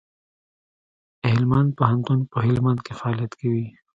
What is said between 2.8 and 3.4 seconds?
کي فعالیت